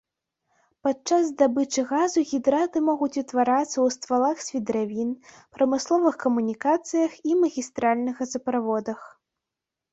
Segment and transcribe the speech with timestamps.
[0.85, 5.13] Падчас здабычы газу гідраты могуць утварацца ў ствалах свідравін,
[5.59, 8.99] прамысловых камунікацыях і магістральных газаправодах.